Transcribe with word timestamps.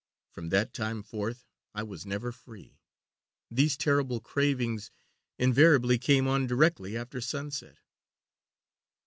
From 0.31 0.49
that 0.49 0.73
time 0.73 1.03
forth 1.03 1.45
I 1.75 1.83
was 1.83 2.07
never 2.07 2.31
free 2.31 2.79
these 3.51 3.77
terrible 3.77 4.19
cravings 4.19 4.89
invariably 5.37 5.99
came 5.99 6.27
on 6.27 6.47
directly 6.47 6.97
after 6.97 7.21
sunset." 7.21 7.77